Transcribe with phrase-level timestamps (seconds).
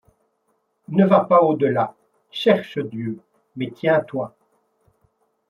[0.87, 1.93] Ne va pas au delà.
[2.31, 3.19] Cherche Dieu.
[3.55, 4.35] Mais tiens-toi